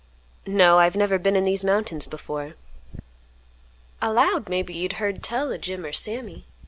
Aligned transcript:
"No, 0.47 0.79
I 0.79 0.85
have 0.85 0.95
never 0.95 1.19
been 1.19 1.35
in 1.35 1.43
these 1.43 1.63
mountains 1.63 2.07
before." 2.07 2.55
"I 4.01 4.07
'lowed 4.07 4.49
maybe 4.49 4.73
you'd 4.73 4.93
heard 4.93 5.21
tell 5.21 5.53
o' 5.53 5.57
Jim 5.57 5.85
or 5.85 5.93
Sammy. 5.93 6.43